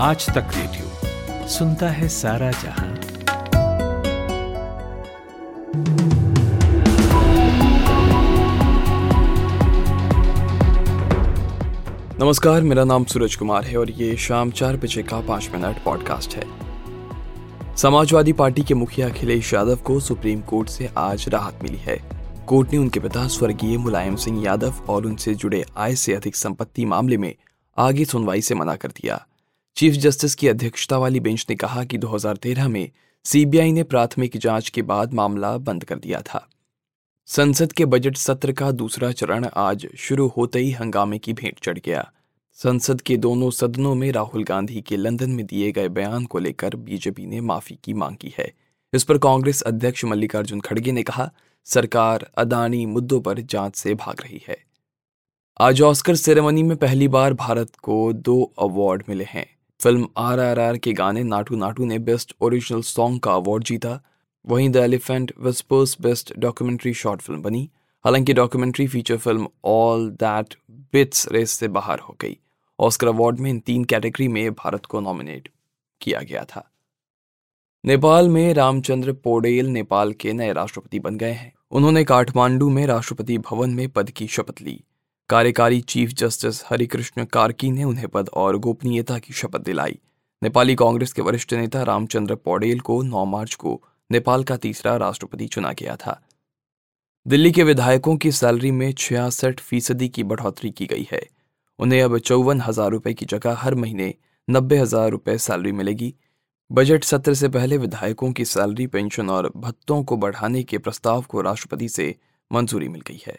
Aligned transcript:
आज 0.00 0.26
तक 0.26 0.50
रेडियो 0.56 1.48
सुनता 1.48 1.88
है 1.88 2.08
सारा 2.08 2.50
जहाँ। 2.50 2.88
नमस्कार, 12.20 12.62
मेरा 12.62 12.84
नाम 12.84 13.04
सूरज 13.04 13.34
कुमार 13.36 13.64
है 13.64 13.76
और 13.76 13.90
ये 13.90 14.16
शाम 14.16 14.50
चार 14.50 14.76
बजे 14.76 15.02
का 15.02 15.20
पाँच 15.20 15.50
मिनट 15.54 15.82
पॉडकास्ट 15.84 16.34
है। 16.34 16.44
समाजवादी 17.76 18.32
पार्टी 18.32 18.62
के 18.62 18.74
मुखिया 18.74 19.08
अखिलेश 19.08 19.54
यादव 19.54 19.76
को 19.76 20.00
सुप्रीम 20.00 20.40
कोर्ट 20.40 20.68
से 20.68 20.90
आज 20.96 21.28
राहत 21.28 21.58
मिली 21.62 21.78
है। 21.78 21.96
कोर्ट 22.46 22.72
ने 22.72 22.78
उनके 22.78 23.00
पिता 23.00 23.28
स्वर्गीय 23.28 23.78
मुलायम 23.78 24.16
सिंह 24.16 24.44
यादव 24.44 24.74
और 24.88 25.06
उनसे 25.06 25.34
जुड़े 25.34 25.64
आय 25.76 25.94
से 25.94 26.14
अधिक 26.14 26.36
संपत्ति 26.36 26.84
मामले 26.84 27.16
में 27.16 27.34
आगे 27.78 28.04
सुनवाई 28.04 28.40
से 28.40 28.54
मना 28.54 28.76
कर 28.76 28.88
दिया। 28.88 29.24
चीफ 29.78 29.94
जस्टिस 29.94 30.34
की 30.34 30.48
अध्यक्षता 30.48 30.98
वाली 30.98 31.20
बेंच 31.20 31.46
ने 31.50 31.56
कहा 31.56 31.84
कि 31.84 31.98
2013 31.98 32.68
में 32.68 32.90
सीबीआई 33.24 33.72
ने 33.72 33.82
प्राथमिक 33.82 34.36
जाँच 34.36 34.68
के 34.68 34.82
बाद 34.82 35.14
मामला 35.14 35.58
बंद 35.58 35.84
कर 35.84 35.98
दिया 35.98 36.20
था। 36.20 36.48
संसद 37.26 37.72
के 37.72 37.84
बजट 37.84 38.16
सत्र 38.16 38.52
का 38.52 38.70
दूसरा 38.70 39.12
चरण 39.12 39.46
आज 39.56 39.88
शुरू 39.96 40.28
होते 40.28 40.58
ही 40.58 40.70
हंगामे 40.70 41.18
की 41.18 41.32
भेंट 41.32 41.60
चढ़ 41.62 41.78
गया। 41.78 42.12
संसद 42.52 43.00
के 43.00 43.16
दोनों 43.16 43.50
सदनों 43.50 43.94
में 43.94 44.12
राहुल 44.12 44.44
गांधी 44.44 44.80
के 44.80 44.96
लंदन 44.96 45.30
में 45.30 45.46
दिए 45.46 45.72
गए 45.72 45.88
बयान 45.88 46.24
को 46.24 46.38
लेकर 46.38 46.76
बीजेपी 46.76 47.26
ने 47.26 47.40
माफ़ी 47.40 47.78
की 47.84 47.92
मांग 47.92 48.16
की 48.16 48.34
है। 48.38 48.52
इस 48.94 49.04
पर 49.04 49.18
कांग्रेस 49.18 49.62
अध्यक्ष 49.62 50.04
मल्लिकार्जुन 50.04 50.60
खड़गे 50.60 50.92
ने 50.92 51.02
कहा, 51.02 51.32
सरकार 51.64 52.30
अदानी 52.38 52.86
मुद्दों 52.86 53.20
पर 53.20 53.40
जाँच 53.40 53.76
से 53.76 53.94
भाग 53.94 54.20
रही 54.20 54.42
है। 54.48 54.58
आज 55.60 55.82
ऑस्कर 55.82 56.14
सेरेमनी 56.14 56.62
में 56.62 56.76
पहली 56.76 57.08
बार 57.08 57.34
भारत 57.34 57.76
को 57.76 58.12
दो 58.12 58.52
अवार्ड 58.58 59.02
मिले 59.08 59.24
हैं। 59.24 59.57
फ़िल्म 59.80 60.08
आर 60.16 60.40
आर 60.40 60.58
आर 60.58 60.78
के 60.78 60.92
गाने 60.92 61.22
नाटू 61.22 61.56
नाटू 61.56 61.84
ने 61.84 61.98
बेस्ट 61.98 62.34
ओरिजिनल 62.40 62.82
सॉन्ग 62.82 63.20
का 63.20 63.32
अवार्ड 63.32 63.64
जीता। 63.64 64.00
वहीं 64.46 64.70
The 64.70 64.76
Elephant 64.76 65.32
Whispers 65.40 65.96
best 66.00 66.32
documentary 66.38 66.94
short 66.94 67.20
film 67.20 67.42
बनी, 67.42 67.70
हालाँकि 68.04 68.32
documentary 68.32 68.86
feature 68.86 69.16
film 69.16 69.48
All 69.64 70.10
That 70.10 70.54
Breathes 70.70 71.28
race 71.32 71.50
से 71.50 71.68
बाहर 71.68 71.98
हो 71.98 72.16
गई। 72.20 72.38
ऑस्कर 72.80 73.08
अवार्ड 73.08 73.38
में 73.38 73.50
इन 73.50 73.60
तीन 73.60 73.84
कैटेगरी 73.84 74.28
में 74.28 74.52
भारत 74.52 74.86
को 74.86 75.00
नॉमिनेट 75.00 75.48
किया 76.00 76.20
गया 76.20 76.44
था। 76.44 76.70
नेपाल 77.84 78.28
में 78.28 78.54
रामचंद्र 78.54 79.12
पोडेल 79.12 79.66
नेपाल 79.66 80.12
के 80.12 80.32
नए 80.32 80.52
राष्ट्रपति 80.52 80.98
बन 80.98 81.16
गए 81.16 81.32
हैं। 81.32 81.52
उन्होंने 81.70 82.04
काठमांडू 82.04 82.70
में 82.70 82.86
राष्ट्रपति 82.86 83.38
भवन 83.38 83.70
में 83.70 83.88
पद 83.88 84.10
की 84.10 84.26
शपथ 84.26 84.62
ली। 84.62 84.84
कार्यकारी 85.30 85.80
चीफ 85.80 86.10
जस्टिस 86.10 86.62
हरिकृष्ण 86.66 87.24
कार्की 87.24 87.70
ने 87.70 87.84
उन्हें 87.84 88.06
पद 88.08 88.28
और 88.34 88.56
गोपनीयता 88.56 89.18
की 89.18 89.32
शपथ 89.32 89.60
दिलाई। 89.60 89.98
नेपाली 90.42 90.74
कांग्रेस 90.74 91.12
के 91.12 91.22
वरिष्ठ 91.22 91.52
नेता 91.54 91.82
रामचंद्र 91.82 92.34
पौडेल 92.34 92.78
को 92.80 93.02
9 93.02 93.24
मार्च 93.24 93.54
को 93.54 93.80
नेपाल 94.10 94.44
का 94.44 94.56
तीसरा 94.56 94.96
राष्ट्रपति 94.96 95.46
चुना 95.46 95.72
गया 95.72 95.96
था। 95.96 96.18
दिल्ली 97.26 97.50
के 97.50 97.62
विधायकों 97.62 98.16
की 98.16 98.32
सैलरी 98.32 98.70
में 98.70 98.92
छियासठ 98.92 99.60
फ़ीसदी 99.60 100.08
की 100.08 100.22
बढ़ोतरी 100.24 100.70
की 100.70 100.86
गई 100.86 101.06
है। 101.12 101.20
उन्हें 101.78 102.02
अब 102.02 102.18
चौवन 102.18 102.60
हज़ार 102.60 102.90
रुपए 102.90 103.12
की 103.14 103.26
जगह 103.26 103.56
हर 103.56 103.74
महीने 103.74 104.14
नब्बे 104.48 104.78
हज़ार 104.78 105.10
रुपए 105.10 105.36
सैलरी 105.38 105.72
मिलेगी। 105.72 106.12
बजट 106.70 107.04
सत्र 107.04 107.34
से 107.34 107.48
पहले 107.48 107.76
विधायकों 107.76 108.32
की 108.32 108.44
सैलरी, 108.44 108.86
पेंशन 108.86 109.30
और 109.30 109.52
भत्तों 109.56 110.02
को 110.04 110.16
बढ़ाने 110.16 110.62
के 110.62 110.78
प्रस्ताव 110.78 111.22
को 111.22 111.40
राष्ट्रपति 111.40 111.88
से 111.88 112.14
मंजूरी 112.50 112.88
मिल 112.88 113.00
गई 113.00 113.20
है। 113.26 113.38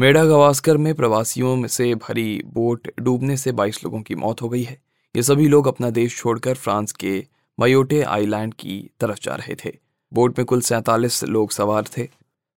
मेढा 0.00 0.24
गवास्कर 0.24 0.76
में 0.76 0.94
प्रवासियों 0.94 1.66
से 1.66 1.94
भरी 1.94 2.42
बोट 2.46 2.88
डूबने 3.00 3.36
से 3.36 3.52
22 3.52 3.84
लोगों 3.84 4.02
की 4.02 4.14
मौत 4.14 4.42
हो 4.42 4.48
गई 4.48 4.62
है। 4.62 4.82
ये 5.16 5.22
सभी 5.22 5.48
लोग 5.48 5.66
अपना 5.66 5.90
देश 5.90 6.16
छोड़कर 6.16 6.54
फ्रांस 6.54 6.92
के 6.92 7.26
मयोटे 7.60 8.02
आइलैंड 8.02 8.54
की 8.54 8.90
तरफ़ 9.00 9.18
जा 9.22 9.34
रहे 9.34 9.54
थे। 9.64 9.76
बोट 10.12 10.38
में 10.38 10.46
कुल 10.46 10.60
सैंतालीस 10.60 11.24
लोग 11.24 11.50
सवार 11.50 11.84
थे। 11.98 12.08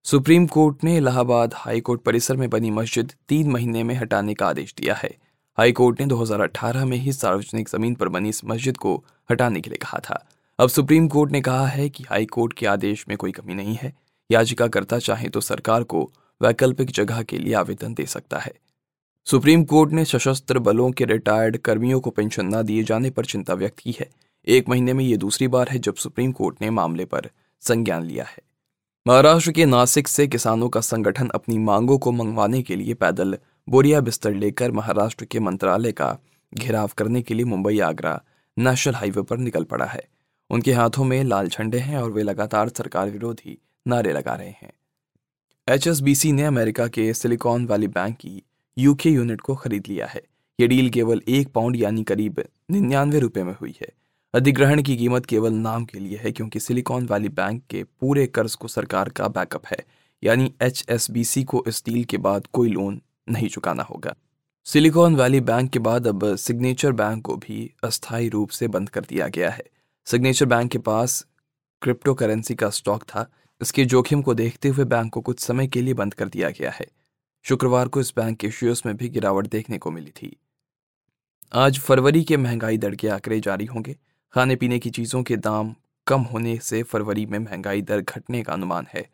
सुप्रीम 0.04 0.48
कोर्ट 0.48 0.84
ने 0.84 0.98
इलाहाबाद 0.98 1.52
हाई 1.56 1.82
कोर्ट 1.82 2.02
परिसर 2.02 2.36
में 2.36 2.50
बनी 2.50 2.72
मस्जिद 2.72 3.14
तीन 3.28 3.50
महीने 3.50 3.84
में 3.84 3.96
हटाने 3.96 4.34
का 4.34 4.48
आदेश 4.48 4.74
दिया 4.78 4.94
है। 4.94 5.18
हाई 5.58 5.72
कोर्ट 5.72 6.02
ने 6.02 6.06
2018 6.06 6.86
में 6.86 6.98
ही 6.98 7.14
सार्वजनिक 7.14 7.70
ज़मीन 7.70 7.96
पर 7.96 8.10
बनी 8.10 8.30
इस 8.30 8.46
मस्जिद 8.46 8.78
को 8.78 9.06
हटाने 9.32 9.62
के 9.62 9.70
लिए 9.70 9.78
कहा 9.78 10.00
था। 10.00 10.26
अब 10.60 10.70
सुप्रीम 10.70 11.08
कोर्ट 11.08 11.32
ने 11.32 11.42
कहा 11.42 11.68
है 11.68 11.90
कि 11.90 12.04
हाई 12.04 12.26
कोर्ट 12.26 12.54
के 12.54 12.66
आदेश 12.66 13.06
में 13.10 13.18
कोई 13.18 13.32
कमी 13.32 13.54
नहीं 13.54 13.78
है। 13.82 13.94
याचिकाकर्ता 14.32 15.00
चाहे 15.00 15.30
तो 15.30 15.42
सरकार 15.42 15.84
को 15.84 16.12
वैकल्पिक 16.42 16.92
जगह 16.92 17.22
के 17.22 17.38
लिए 17.38 17.54
आवेदन 17.54 17.94
दे 17.94 18.06
सकता 18.06 18.40
है। 18.40 18.54
सुप्रीम 19.26 19.64
कोर्ट 19.64 19.92
ने 19.92 20.06
सशस्त्र 20.06 20.60
बलों 20.60 20.92
के 20.92 21.06
रिटायर्ड 21.06 21.58
कर्मियों 21.58 22.00
को 22.00 22.10
पेंशन 22.10 22.46
न 22.46 22.64
दिए 22.64 22.84
जाने 22.84 23.10
पर 23.10 23.26
चिंता 23.26 23.54
व्यक्त 23.54 23.80
की 23.80 23.96
है। 24.00 24.10
एक 24.48 24.70
महीने 24.70 24.94
में 24.94 25.06
ये 25.06 25.18
दूसरी 25.18 25.48
बार 25.48 25.70
है 25.70 25.80
जब 25.80 25.96
सुप्रीम 25.96 26.32
कोर्ट 26.32 26.62
ने 26.62 26.70
मामले 26.70 27.06
पर 27.06 27.30
संज्ञान 27.60 28.04
लिया 28.04 28.24
है। 28.24 28.38
महाराष्ट्र 29.08 29.52
के 29.52 29.66
नासिक 29.66 30.08
से 30.08 30.28
किसानों 30.28 30.70
का 30.70 30.82
संगठन 30.82 31.30
अपनी 31.30 31.58
मांगों 31.58 31.98
को 31.98 32.12
मंगवाने 32.12 32.62
के 32.62 32.76
लिए 32.76 32.94
पैदल 32.94 33.38
बोरिया 33.70 34.02
बिस्तर 34.02 34.34
लेकर 34.34 34.72
महाराष्ट्र 34.72 35.26
के 35.26 35.40
मंत्रालय 35.40 35.92
का 35.92 36.18
घेराव 36.54 36.90
करने 36.98 37.22
के 37.22 37.34
लिए 37.34 37.46
मुंबई 37.46 37.80
आगरा 37.80 38.22
नेशनल 38.58 38.96
हाईवे 38.96 39.22
पर 39.22 39.38
निकल 39.38 39.64
पड़ा 39.64 39.86
है। 39.86 40.08
उनके 40.50 40.74
हाथों 40.74 41.04
में 41.04 41.24
लाल 41.24 41.48
झंडे 41.48 41.80
हैं 41.80 41.98
और 41.98 42.12
वे 42.12 42.24
लगातार 42.24 42.70
सरकार 42.70 43.10
विरोधी 43.10 43.62
नारे 43.88 44.14
लगा 44.14 44.36
रहे 44.36 44.50
हैं। 44.50 44.74
एचएसबीसी 45.72 46.32
ने 46.32 46.44
अमेरिका 46.44 46.88
के 46.88 47.14
सिलिकॉन 47.14 47.66
वैली 47.66 47.88
बैंक 47.88 48.16
की 48.18 48.42
यूके 48.78 49.10
यूनिट 49.10 49.42
को 49.42 49.56
खरीद 49.56 49.84
लिया 49.88 50.06
है। 50.06 50.22
ये 50.60 50.68
डील 50.68 50.90
केवल 50.90 51.22
एक 51.28 51.48
पाउंड 51.48 51.76
यानी 51.76 52.04
करीब 52.04 52.44
निन्यानवे 52.72 53.20
रुपए 53.20 53.44
में 53.44 53.54
हुई 53.62 53.74
है। 53.82 53.88
अधिग्रहण 54.34 54.82
की 54.82 54.98
कीमत 54.98 55.26
केवल 55.26 55.54
नाम 55.54 55.86
के 55.86 56.00
लिए 56.00 56.18
है 56.18 56.32
क्योंकि 56.32 56.60
सिलिकॉन 56.60 57.06
वैली 57.06 57.30
बैंक 57.30 57.64
के 57.70 57.84
पूरे 57.84 58.28
कर्ज 58.28 58.56
को 58.56 58.68
सरकार 58.68 59.10
का 59.10 59.28
बैकअप 59.28 59.68
है, 59.68 59.78
यानी 60.24 60.54
एचएसबीसी 60.62 61.44
को 61.44 61.64
इस 61.68 61.84
डील 61.86 62.04
के 62.04 62.18
बाद 62.18 62.48
कोई 62.54 62.70
लोन 62.70 63.02
नहीं 63.30 63.50
चुकाना 63.50 63.84
होगा। 63.84 64.16
सिलिकॉन 64.66 65.16
वैली 65.16 65.42
बैंक 65.42 65.72
के 65.72 65.80
बाद 65.80 66.08
अब 66.08 66.36
सिग्नेचर 66.36 66.92
बैंक 66.92 67.26
को 67.26 67.36
भी 67.38 67.70
अस्थायी 67.84 68.30
रूप 68.30 68.50
से 68.50 68.68
बंद 68.68 68.90
कर 68.90 69.02
दिया 69.02 69.28
गया 69.28 69.50
है। 69.50 69.64
सिग्नेचर 70.08 70.46
बैंक 70.46 70.72
के 70.72 70.78
पास 70.78 71.26
क्रिप्टो 71.82 72.14
करेंसी 72.14 72.56
का 72.56 72.70
स्टॉक 72.70 73.04
था 73.04 73.30
इसके 73.62 73.86
जोखिम 73.86 74.22
को 74.22 74.34
देखते 74.34 74.70
हुए 74.70 74.86
बैंक 74.86 75.12
को 75.14 75.22
कुछ 75.22 75.40
समय 75.40 75.68
के 75.68 75.82
लिए 75.82 75.94
बंद 75.94 76.14
कर 76.14 76.30
दिया 76.30 76.50
गया 76.50 76.72
है। 76.72 76.86
शुक्रवार 77.46 77.88
को 77.88 78.00
इस 78.00 78.14
बैंक 78.16 78.38
के 78.38 78.52
शेयर्स 78.52 78.86
में 78.86 78.96
भी 78.98 79.10
गिरावट 79.10 79.48
देखने 79.48 79.78
को 79.78 79.92
मिली 79.92 80.12
थी। 80.12 80.36
आज 81.54 81.80
फरवरी 81.80 82.24
के 82.24 82.38
महँगाई 82.38 82.78
दर 82.78 82.96
के 82.96 83.08
आंकड़े 83.08 83.40
जारी 83.40 83.66
होंगे। 83.66 83.96
खाने 84.34 84.56
पीने 84.56 84.80
की 84.80 84.90
चीज़ों 84.90 85.24
के 85.24 85.38
दाम 85.38 85.74
कम 86.08 86.22
होने 86.22 86.58
से 86.58 86.84
फरवरी 86.84 87.26
में 87.26 87.38
महँगाई 87.40 87.82
दर 87.82 88.02
घटने 88.02 88.44
का 88.44 88.54
अनुमान 88.54 88.88
है। 88.94 89.08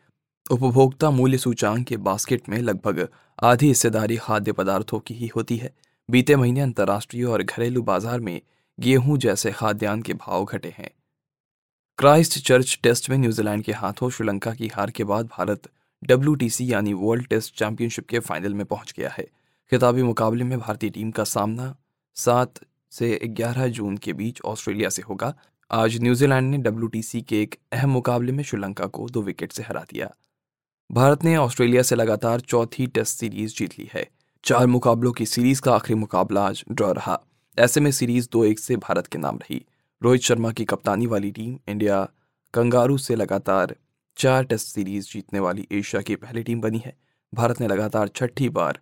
उपभोक्ता 0.51 1.09
मूल्य 1.11 1.37
सूचांक 1.37 1.87
के 1.87 1.97
बास्केट 1.97 2.49
में 2.49 2.57
लगभग 2.57 3.07
आधी 3.43 3.67
हिस्सेदारी 3.67 4.17
खाद्य 4.17 4.51
पदार्थों 4.51 4.99
की 4.99 5.13
ही 5.13 5.27
होती 5.27 5.57
है। 5.57 5.73
बीते 6.09 6.35
महीने 6.35 6.61
अंतर्राष्ट्रीय 6.61 7.23
और 7.23 7.43
घरेलू 7.43 7.81
बाज़ार 7.81 8.19
में 8.19 8.39
गेहूँ 8.77 9.17
जैसे 9.17 9.51
खाद्यान्न 9.51 10.01
के 10.01 10.13
भाव 10.13 10.45
घटे 10.45 10.73
हैं। 10.77 10.89
क्राइस्ट 11.99 12.39
चर्च 12.39 12.79
टेस्ट 12.83 13.09
में 13.09 13.17
न्यूजीलैंड 13.17 13.63
के 13.63 13.71
हाथों 13.71 14.09
श्रीलंका 14.09 14.53
की 14.53 14.67
हार 14.67 14.91
के 14.91 15.03
बाद 15.03 15.25
भारत 15.25 15.61
डब्ल्यूटीसी 16.03 16.73
यानी 16.73 16.93
वर्ल्ड 16.93 17.27
टेस्ट 17.27 17.59
चैंपियनशिप 17.59 18.07
के 18.07 18.19
फाइनल 18.19 18.53
में 18.53 18.65
पहुँच 18.65 18.93
गया 18.97 19.09
है। 19.09 19.23
खिताबी 19.71 20.03
मुकाबले 20.03 20.43
में 20.43 20.59
भारतीय 20.59 20.89
टीम 20.89 21.11
का 21.11 21.23
सामना 21.23 21.75
सात 22.15 22.53
से 22.91 23.21
ग्यारह 23.25 23.67
जून 23.67 23.97
के 23.97 24.13
बीच 24.13 24.41
ऑस्ट्रेलिया 24.41 24.89
से 24.89 25.01
होगा। 25.01 25.33
आज 25.71 25.97
न्यूजीलैंड 26.01 26.51
ने 26.51 26.57
डब्ल्यू 26.57 27.21
के 27.21 27.41
एक 27.41 27.55
अहम 27.71 27.89
मुकाबले 27.89 28.31
में 28.31 28.43
श्रीलंका 28.43 28.85
को 28.85 29.09
दो 29.09 29.21
विकेट 29.21 29.51
से 29.51 29.63
हरा 29.63 29.81
दिया। 29.81 30.15
भारत 30.91 31.23
ने 31.23 31.37
ऑस्ट्रेलिया 31.37 31.81
से 31.81 31.95
लगातार 31.95 32.39
चौथी 32.39 32.87
टेस्ट 32.87 33.17
सीरीज़ 33.17 33.55
जीत 33.55 33.79
ली 33.79 33.89
है। 33.93 34.09
चार 34.43 34.67
मुकाबलों 34.67 35.11
की 35.11 35.25
सीरीज़ 35.25 35.61
का 35.61 35.75
आखिरी 35.75 35.99
मुकाबला 35.99 36.47
आज 36.47 36.63
ड्रॉ 36.71 36.91
रहा। 36.91 37.21
ऐसे 37.59 37.79
में 37.79 37.91
सीरीज़ 37.91 38.27
दो 38.31 38.45
एक 38.45 38.59
से 38.59 38.75
भारत 38.75 39.07
के 39.07 39.17
नाम 39.17 39.38
रही। 39.38 39.65
रोहित 40.03 40.21
शर्मा 40.21 40.51
की 40.51 40.65
कप्तानी 40.65 41.05
वाली 41.05 41.31
टीम 41.31 41.57
इंडिया 41.67 42.09
कंगारू 42.53 42.97
से 42.97 43.15
लगातार 43.15 43.75
चार 44.17 44.44
टेस्ट 44.44 44.67
सीरीज़ 44.67 45.13
जीतने 45.13 45.39
वाली 45.39 45.67
एशिया 45.71 46.01
की 46.01 46.15
पहली 46.15 46.44
टीम 46.44 46.61
बनी 46.61 46.81
है। 46.85 46.95
भारत 47.33 47.61
ने 47.61 47.67
लगातार 47.67 48.07
छठी 48.07 48.49
बार 48.49 48.79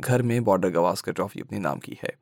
घर 0.00 0.22
में 0.22 0.44
बॉर्डर 0.44 0.70
गवास्कर 0.70 1.12
ट्रॉफी 1.12 1.40
अपने 1.40 1.58
नाम 1.58 1.78
की 1.78 1.98
है 2.02 2.14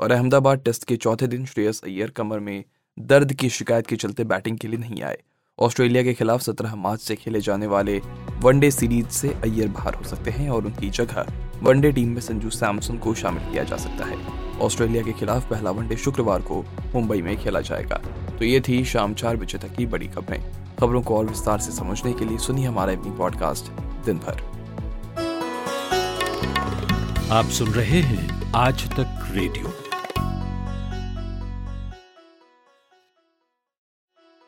और 0.00 0.12
अहमदाबाद 0.12 0.58
टेस्ट 0.58 0.84
के 0.84 0.96
चौथे 0.96 1.26
दिन 1.26 1.46
श्रेयस 1.46 1.80
अय्यर 1.84 2.10
कमर 2.10 2.40
में 2.40 2.64
दर्द 2.98 3.32
की 3.32 3.48
शिकायत 3.48 3.86
के 3.86 3.96
चलते 3.96 4.24
बैटिंग 4.24 4.58
के 4.58 4.68
लिए 4.68 4.78
नहीं 4.78 5.02
आए। 5.02 5.18
ऑस्ट्रेलिया 5.58 6.02
के 6.02 6.14
खिलाफ 6.14 6.40
17 6.40 6.74
मार्च 6.74 7.00
से 7.00 7.16
खेले 7.16 7.40
जाने 7.40 7.66
वाले 7.66 8.00
वनडे 8.38 8.70
सीरीज़ 8.70 9.08
से 9.08 9.28
अय्यर 9.28 9.68
बाहर 9.68 9.94
हो 9.94 10.04
सकते 10.04 10.30
हैं 10.30 10.50
और 10.50 10.66
उनकी 10.66 10.90
जगह 10.90 11.26
वनडे 11.62 11.92
टीम 11.92 12.08
में 12.08 12.20
संजू 12.20 12.50
सैमसन 12.50 12.98
को 12.98 13.14
शामिल 13.14 13.52
किया 13.52 13.64
जा 13.64 13.76
सकता 13.76 14.04
है। 14.04 14.39
ऑस्ट्रेलिया 14.62 15.02
के 15.02 15.12
खिलाफ 15.12 15.50
पहला 15.50 15.70
वनडे 15.70 15.96
शुक्रवार 15.96 16.40
को 16.40 16.64
मुंबई 16.94 17.22
में 17.22 17.36
खेला 17.36 17.60
जाएगा। 17.60 17.96
तो 18.38 18.44
ये 18.44 18.60
थी 18.60 18.84
शाम 18.84 19.14
चार 19.14 19.36
बजे 19.36 19.58
तक 19.58 19.76
की 19.76 19.86
बड़ी 19.86 20.08
खबरें। 20.08 20.52
खबरों 20.80 21.02
को 21.02 21.18
और 21.18 21.24
विस्तार 21.24 21.58
से 21.58 21.72
समझने 21.72 22.12
के 22.12 22.24
लिए 22.24 22.38
सुनिए 22.38 22.66
हमारा 22.66 22.92
अपनी 22.92 23.10
पॉडकास्ट 23.10 23.64
दिन 24.06 24.18
भर। 24.18 24.50
आप 27.30 27.44
सुन 27.44 27.68
रहे 27.68 28.00
हैं 28.00 28.52
आज 28.52 28.90
तक 28.90 29.30
रेडियो। 29.32 29.79